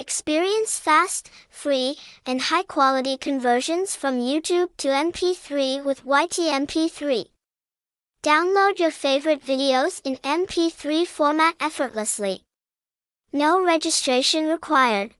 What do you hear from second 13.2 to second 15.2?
No registration required.